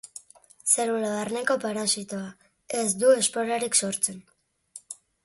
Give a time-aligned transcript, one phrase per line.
[0.75, 2.31] Zelula barneko parasitoa,
[2.79, 4.19] ez du esporarik sortzen.